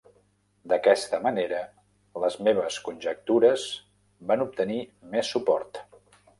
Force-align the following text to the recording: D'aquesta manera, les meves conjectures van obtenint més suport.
D'aquesta 0.71 1.19
manera, 1.25 1.59
les 2.25 2.39
meves 2.49 2.79
conjectures 2.89 3.69
van 4.33 4.49
obtenint 4.49 4.93
més 5.17 5.35
suport. 5.37 5.85